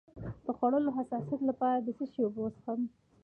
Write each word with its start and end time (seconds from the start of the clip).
د 0.45 0.47
خوړو 0.57 0.79
د 0.85 0.89
حساسیت 0.97 1.41
لپاره 1.49 1.77
د 1.81 1.87
څه 1.97 2.05
شي 2.11 2.21
اوبه 2.23 2.39
وڅښم؟ 2.41 2.79